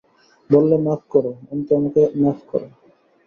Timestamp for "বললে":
0.49-0.75